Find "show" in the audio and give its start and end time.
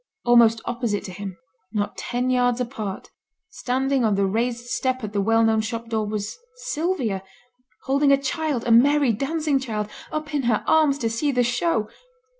11.43-11.87